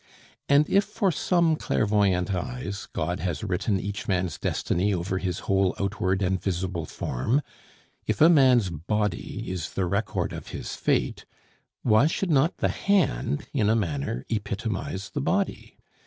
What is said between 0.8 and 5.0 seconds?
for some clairvoyant eyes God has written each man's destiny